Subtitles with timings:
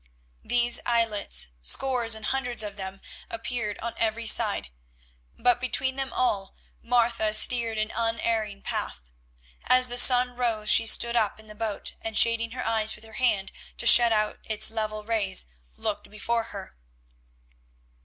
[0.43, 4.71] These islets, scores and hundreds of them, appeared on every side,
[5.37, 9.03] but between them all Martha steered an unerring path.
[9.65, 13.05] As the sun rose she stood up in the boat, and shading her eyes with
[13.05, 15.45] her hand to shut out its level rays,
[15.75, 16.75] looked before her.